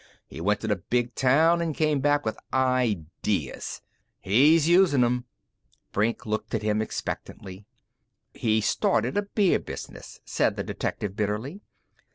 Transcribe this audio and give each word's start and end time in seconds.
He 0.25 0.41
went 0.41 0.61
to 0.61 0.67
the 0.67 0.77
big 0.77 1.13
town 1.13 1.61
an' 1.61 1.73
came 1.73 1.99
back 1.99 2.25
with 2.25 2.35
ideas. 2.51 3.83
He's 4.19 4.67
usin' 4.67 5.03
'em!" 5.03 5.25
Brink 5.91 6.25
looked 6.25 6.55
at 6.55 6.63
him 6.63 6.81
expectantly. 6.81 7.67
"He 8.33 8.61
started 8.61 9.15
a 9.15 9.21
beer 9.21 9.59
business," 9.59 10.19
said 10.25 10.55
the 10.55 10.63
detective 10.63 11.15
bitterly. 11.15 11.61